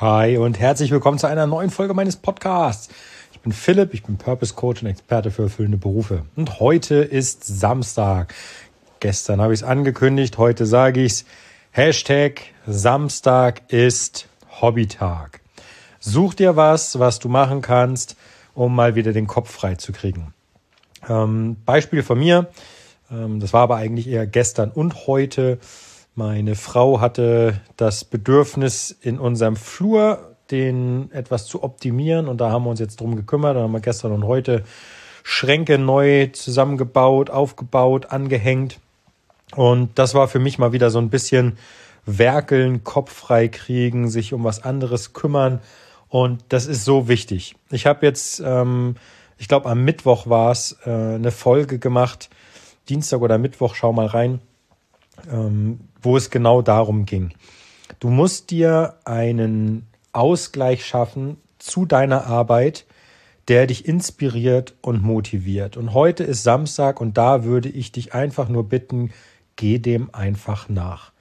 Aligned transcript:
Hi 0.00 0.38
und 0.38 0.60
herzlich 0.60 0.92
willkommen 0.92 1.18
zu 1.18 1.26
einer 1.26 1.48
neuen 1.48 1.70
Folge 1.70 1.92
meines 1.92 2.14
Podcasts. 2.14 2.88
Ich 3.32 3.40
bin 3.40 3.50
Philipp, 3.50 3.94
ich 3.94 4.04
bin 4.04 4.16
Purpose 4.16 4.54
Coach 4.54 4.80
und 4.80 4.88
Experte 4.88 5.32
für 5.32 5.42
erfüllende 5.42 5.76
Berufe. 5.76 6.22
Und 6.36 6.60
heute 6.60 6.94
ist 6.98 7.42
Samstag. 7.44 8.32
Gestern 9.00 9.40
habe 9.40 9.52
ich 9.52 9.62
es 9.62 9.66
angekündigt, 9.66 10.38
heute 10.38 10.66
sage 10.66 11.02
ich 11.02 11.12
es. 11.14 11.24
Hashtag 11.72 12.42
Samstag 12.64 13.72
ist 13.72 14.28
Hobbytag. 14.60 15.40
Such 15.98 16.34
dir 16.34 16.54
was, 16.54 17.00
was 17.00 17.18
du 17.18 17.28
machen 17.28 17.60
kannst, 17.60 18.16
um 18.54 18.76
mal 18.76 18.94
wieder 18.94 19.12
den 19.12 19.26
Kopf 19.26 19.50
frei 19.50 19.74
zu 19.74 19.90
kriegen. 19.90 20.32
Ähm, 21.08 21.56
Beispiel 21.66 22.04
von 22.04 22.20
mir, 22.20 22.46
ähm, 23.10 23.40
das 23.40 23.52
war 23.52 23.62
aber 23.62 23.74
eigentlich 23.74 24.06
eher 24.06 24.28
gestern 24.28 24.70
und 24.70 25.08
heute. 25.08 25.58
Meine 26.18 26.56
Frau 26.56 27.00
hatte 27.00 27.60
das 27.76 28.04
Bedürfnis, 28.04 28.90
in 28.90 29.20
unserem 29.20 29.54
Flur 29.54 30.34
den 30.50 31.12
etwas 31.12 31.46
zu 31.46 31.62
optimieren 31.62 32.26
und 32.26 32.40
da 32.40 32.50
haben 32.50 32.64
wir 32.64 32.70
uns 32.70 32.80
jetzt 32.80 33.00
drum 33.00 33.14
gekümmert. 33.14 33.54
Da 33.54 33.60
haben 33.60 33.70
wir 33.70 33.78
gestern 33.78 34.10
und 34.10 34.24
heute 34.24 34.64
Schränke 35.22 35.78
neu 35.78 36.26
zusammengebaut, 36.32 37.30
aufgebaut, 37.30 38.06
angehängt. 38.06 38.80
Und 39.54 39.96
das 39.96 40.14
war 40.14 40.26
für 40.26 40.40
mich 40.40 40.58
mal 40.58 40.72
wieder 40.72 40.90
so 40.90 40.98
ein 40.98 41.08
bisschen 41.08 41.56
werkeln, 42.04 42.82
Kopf 42.82 43.12
frei 43.12 43.46
kriegen, 43.46 44.10
sich 44.10 44.32
um 44.32 44.42
was 44.42 44.64
anderes 44.64 45.12
kümmern. 45.12 45.60
Und 46.08 46.42
das 46.48 46.66
ist 46.66 46.84
so 46.84 47.06
wichtig. 47.06 47.54
Ich 47.70 47.86
habe 47.86 48.04
jetzt, 48.04 48.42
ähm, 48.44 48.96
ich 49.38 49.46
glaube 49.46 49.70
am 49.70 49.84
Mittwoch 49.84 50.28
war 50.28 50.50
es, 50.50 50.78
äh, 50.84 50.90
eine 50.90 51.30
Folge 51.30 51.78
gemacht. 51.78 52.28
Dienstag 52.88 53.20
oder 53.20 53.38
Mittwoch, 53.38 53.76
schau 53.76 53.92
mal 53.92 54.06
rein 54.06 54.40
ähm, 55.30 55.80
wo 56.00 56.16
es 56.16 56.30
genau 56.30 56.62
darum 56.62 57.04
ging. 57.04 57.32
Du 58.00 58.08
musst 58.08 58.50
dir 58.50 58.96
einen 59.04 59.86
Ausgleich 60.12 60.84
schaffen 60.84 61.36
zu 61.58 61.84
deiner 61.84 62.26
Arbeit, 62.26 62.86
der 63.48 63.66
dich 63.66 63.86
inspiriert 63.86 64.74
und 64.82 65.02
motiviert. 65.02 65.76
Und 65.76 65.94
heute 65.94 66.22
ist 66.22 66.42
Samstag 66.42 67.00
und 67.00 67.16
da 67.16 67.44
würde 67.44 67.68
ich 67.68 67.92
dich 67.92 68.14
einfach 68.14 68.48
nur 68.48 68.68
bitten, 68.68 69.10
geh 69.56 69.78
dem 69.78 70.14
einfach 70.14 70.68
nach. 70.68 71.12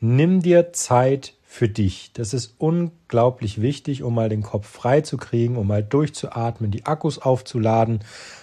Nimm 0.00 0.42
dir 0.42 0.72
Zeit 0.72 1.34
für 1.42 1.68
dich. 1.68 2.10
Das 2.14 2.34
ist 2.34 2.56
unglaublich 2.58 3.60
wichtig, 3.60 4.02
um 4.02 4.14
mal 4.14 4.28
den 4.28 4.42
Kopf 4.42 4.66
frei 4.66 5.02
zu 5.02 5.16
kriegen, 5.16 5.56
um 5.56 5.68
mal 5.68 5.84
durchzuatmen, 5.84 6.70
die 6.70 6.86
Akkus 6.86 7.18
aufzuladen, 7.18 8.00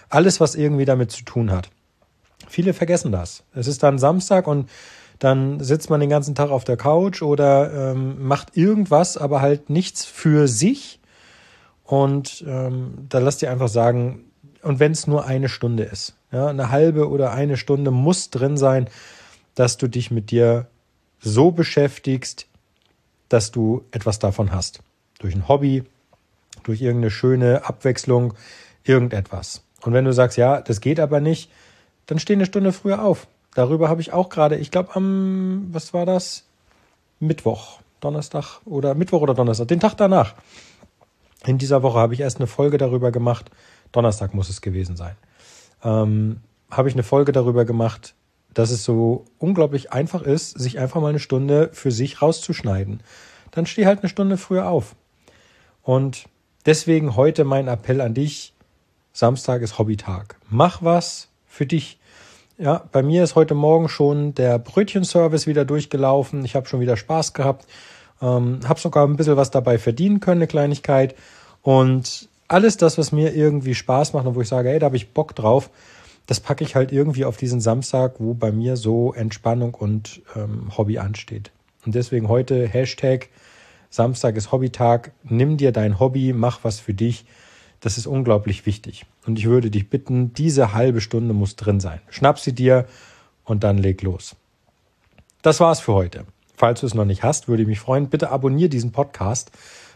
alles, 0.07 0.39
was 0.39 0.55
irgendwie 0.55 0.85
damit 0.85 1.11
zu 1.11 1.25
tun 1.25 1.51
hat. 1.51 1.69
Viele 2.51 2.73
vergessen 2.73 3.13
das. 3.13 3.43
Es 3.55 3.67
ist 3.67 3.81
dann 3.81 3.97
Samstag 3.97 4.45
und 4.45 4.69
dann 5.19 5.61
sitzt 5.61 5.89
man 5.89 6.01
den 6.01 6.09
ganzen 6.09 6.35
Tag 6.35 6.49
auf 6.49 6.65
der 6.65 6.75
Couch 6.75 7.21
oder 7.21 7.91
ähm, 7.91 8.27
macht 8.27 8.57
irgendwas, 8.57 9.15
aber 9.15 9.39
halt 9.39 9.69
nichts 9.69 10.03
für 10.03 10.49
sich. 10.49 10.99
Und 11.85 12.43
ähm, 12.45 13.05
da 13.07 13.19
lass 13.19 13.37
dir 13.37 13.51
einfach 13.51 13.69
sagen, 13.69 14.25
und 14.63 14.79
wenn 14.79 14.91
es 14.91 15.07
nur 15.07 15.25
eine 15.25 15.47
Stunde 15.47 15.83
ist, 15.83 16.15
ja, 16.31 16.47
eine 16.47 16.71
halbe 16.71 17.09
oder 17.09 17.31
eine 17.31 17.55
Stunde 17.55 17.89
muss 17.89 18.31
drin 18.31 18.57
sein, 18.57 18.89
dass 19.55 19.77
du 19.77 19.87
dich 19.87 20.11
mit 20.11 20.29
dir 20.29 20.67
so 21.21 21.51
beschäftigst, 21.51 22.47
dass 23.29 23.51
du 23.51 23.85
etwas 23.91 24.19
davon 24.19 24.51
hast. 24.51 24.81
Durch 25.19 25.35
ein 25.35 25.47
Hobby, 25.47 25.83
durch 26.63 26.81
irgendeine 26.81 27.11
schöne 27.11 27.65
Abwechslung, 27.65 28.33
irgendetwas. 28.83 29.63
Und 29.83 29.93
wenn 29.93 30.03
du 30.03 30.11
sagst, 30.11 30.37
ja, 30.37 30.59
das 30.59 30.81
geht 30.81 30.99
aber 30.99 31.21
nicht, 31.21 31.49
dann 32.11 32.19
steh 32.19 32.33
eine 32.33 32.45
Stunde 32.45 32.73
früher 32.73 33.05
auf. 33.05 33.25
Darüber 33.53 33.87
habe 33.87 34.01
ich 34.01 34.11
auch 34.11 34.27
gerade, 34.27 34.57
ich 34.57 34.69
glaube 34.69 34.97
am, 34.97 35.69
was 35.71 35.93
war 35.93 36.05
das? 36.05 36.43
Mittwoch, 37.21 37.79
Donnerstag 38.01 38.59
oder 38.65 38.95
Mittwoch 38.95 39.21
oder 39.21 39.33
Donnerstag, 39.33 39.69
den 39.69 39.79
Tag 39.79 39.95
danach. 39.95 40.35
In 41.45 41.57
dieser 41.57 41.83
Woche 41.83 41.99
habe 41.99 42.13
ich 42.13 42.19
erst 42.19 42.39
eine 42.39 42.47
Folge 42.47 42.77
darüber 42.77 43.13
gemacht. 43.13 43.49
Donnerstag 43.93 44.33
muss 44.33 44.49
es 44.49 44.59
gewesen 44.59 44.97
sein. 44.97 45.15
Ähm, 45.85 46.41
habe 46.69 46.89
ich 46.89 46.95
eine 46.95 47.03
Folge 47.03 47.31
darüber 47.31 47.63
gemacht, 47.63 48.13
dass 48.53 48.71
es 48.71 48.83
so 48.83 49.23
unglaublich 49.37 49.93
einfach 49.93 50.23
ist, 50.23 50.59
sich 50.59 50.79
einfach 50.79 50.99
mal 50.99 51.11
eine 51.11 51.19
Stunde 51.19 51.69
für 51.71 51.91
sich 51.91 52.21
rauszuschneiden. 52.21 53.03
Dann 53.51 53.65
steh 53.65 53.85
halt 53.85 53.99
eine 53.99 54.09
Stunde 54.09 54.35
früher 54.35 54.67
auf. 54.67 54.97
Und 55.81 56.25
deswegen 56.65 57.15
heute 57.15 57.45
mein 57.45 57.69
Appell 57.69 58.01
an 58.01 58.13
dich. 58.13 58.53
Samstag 59.13 59.61
ist 59.61 59.79
Hobbytag. 59.79 60.35
Mach 60.49 60.83
was 60.83 61.29
für 61.47 61.65
dich. 61.65 61.97
Ja, 62.61 62.83
bei 62.91 63.01
mir 63.01 63.23
ist 63.23 63.33
heute 63.33 63.55
Morgen 63.55 63.89
schon 63.89 64.35
der 64.35 64.59
Brötchenservice 64.59 65.47
wieder 65.47 65.65
durchgelaufen. 65.65 66.45
Ich 66.45 66.55
habe 66.55 66.67
schon 66.67 66.79
wieder 66.79 66.95
Spaß 66.95 67.33
gehabt. 67.33 67.65
Ähm, 68.21 68.59
habe 68.67 68.79
sogar 68.79 69.07
ein 69.07 69.15
bisschen 69.15 69.35
was 69.35 69.49
dabei 69.49 69.79
verdienen 69.79 70.19
können, 70.19 70.41
eine 70.41 70.47
Kleinigkeit. 70.47 71.15
Und 71.63 72.29
alles 72.47 72.77
das, 72.77 72.99
was 72.99 73.11
mir 73.11 73.33
irgendwie 73.33 73.73
Spaß 73.73 74.13
macht 74.13 74.27
und 74.27 74.35
wo 74.35 74.41
ich 74.41 74.47
sage, 74.47 74.69
hey, 74.69 74.77
da 74.77 74.85
habe 74.85 74.95
ich 74.95 75.11
Bock 75.11 75.33
drauf, 75.33 75.71
das 76.27 76.39
packe 76.39 76.63
ich 76.63 76.75
halt 76.75 76.91
irgendwie 76.91 77.25
auf 77.25 77.35
diesen 77.35 77.61
Samstag, 77.61 78.19
wo 78.19 78.35
bei 78.35 78.51
mir 78.51 78.77
so 78.77 79.11
Entspannung 79.11 79.73
und 79.73 80.21
ähm, 80.35 80.69
Hobby 80.77 80.99
ansteht. 80.99 81.49
Und 81.83 81.95
deswegen 81.95 82.27
heute 82.27 82.67
Hashtag 82.67 83.29
Samstag 83.89 84.35
ist 84.35 84.51
Hobbytag. 84.51 85.13
Nimm 85.23 85.57
dir 85.57 85.71
dein 85.71 85.99
Hobby, 85.99 86.31
mach 86.31 86.59
was 86.61 86.79
für 86.79 86.93
dich. 86.93 87.25
Das 87.81 87.97
ist 87.97 88.07
unglaublich 88.07 88.65
wichtig. 88.65 89.05
Und 89.25 89.37
ich 89.37 89.47
würde 89.47 89.69
dich 89.69 89.89
bitten, 89.89 90.33
diese 90.33 90.73
halbe 90.73 91.01
Stunde 91.01 91.33
muss 91.33 91.55
drin 91.55 91.79
sein. 91.79 91.99
Schnapp 92.09 92.39
sie 92.39 92.53
dir 92.53 92.85
und 93.43 93.63
dann 93.63 93.77
leg 93.77 94.01
los. 94.03 94.35
Das 95.41 95.59
war's 95.59 95.79
für 95.79 95.93
heute. 95.93 96.25
Falls 96.55 96.81
du 96.81 96.85
es 96.85 96.93
noch 96.93 97.05
nicht 97.05 97.23
hast, 97.23 97.47
würde 97.47 97.63
ich 97.63 97.67
mich 97.67 97.79
freuen. 97.79 98.07
Bitte 98.07 98.29
abonniere 98.29 98.69
diesen 98.69 98.91
Podcast. 98.91 99.51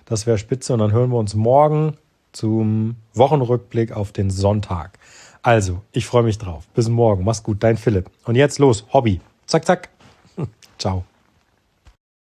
Das 0.06 0.26
wäre 0.26 0.40
spitze. 0.40 0.74
Und 0.74 0.80
dann 0.80 0.92
hören 0.92 1.12
wir 1.12 1.20
uns 1.20 1.36
morgen 1.36 1.98
zum 2.32 2.96
Wochenrückblick 3.14 3.92
auf 3.92 4.12
den 4.12 4.32
Sonntag. 4.32 4.98
Also, 5.44 5.84
ich 5.92 6.08
freue 6.08 6.24
mich 6.24 6.40
drauf. 6.40 6.68
Bis 6.74 6.90
morgen. 6.90 7.24
Mach's 7.24 7.44
gut. 7.44 7.62
Dein 7.64 7.78
Philipp. 7.78 8.10
Und 8.26 8.34
jetzt 8.34 8.58
los. 8.58 8.88
Hobby. 8.92 9.22
Zack, 9.46 9.66
zack. 9.66 9.90
Ciao. 10.80 11.06